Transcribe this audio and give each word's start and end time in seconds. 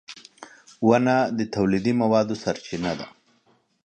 •ونه 0.87 1.15
د 1.37 1.39
تولیدي 1.55 1.93
موادو 2.01 2.35
سرچینه 2.43 2.91
ده. 2.99 3.07